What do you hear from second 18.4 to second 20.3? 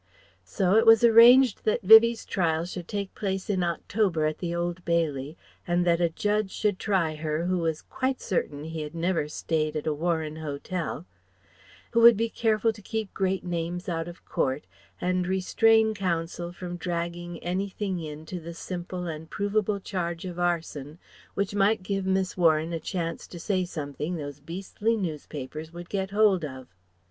simple and provable charge